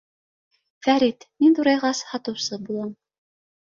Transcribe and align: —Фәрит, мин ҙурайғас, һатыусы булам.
—Фәрит, 0.87 1.27
мин 1.43 1.55
ҙурайғас, 1.59 2.03
һатыусы 2.15 2.63
булам. 2.67 2.91